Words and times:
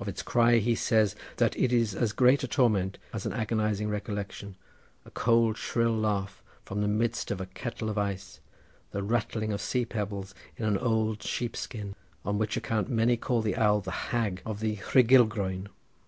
Of 0.00 0.08
its 0.08 0.20
cry 0.20 0.56
he 0.56 0.74
says 0.74 1.14
that 1.36 1.56
it 1.56 1.72
is 1.72 1.94
as 1.94 2.12
great 2.12 2.42
a 2.42 2.48
torment 2.48 2.98
as 3.12 3.24
an 3.24 3.32
agonising 3.32 3.88
recollection, 3.88 4.56
a 5.04 5.12
cold 5.12 5.56
shrill 5.56 5.96
laugh 5.96 6.42
from 6.64 6.80
the 6.80 6.88
midst 6.88 7.30
of 7.30 7.40
a 7.40 7.46
kettle 7.46 7.88
of 7.88 7.96
ice; 7.96 8.40
the 8.90 9.04
rattling 9.04 9.52
of 9.52 9.60
sea 9.60 9.84
pebbles 9.84 10.34
in 10.56 10.64
an 10.64 10.76
old 10.76 11.22
sheep 11.22 11.54
skin, 11.56 11.94
on 12.24 12.36
which 12.36 12.56
account 12.56 12.88
many 12.88 13.16
call 13.16 13.42
the 13.42 13.54
owl 13.54 13.80
the 13.80 13.92
hag 14.10 14.42
of 14.44 14.58
the 14.58 14.74
Rhugylgroen. 14.92 15.68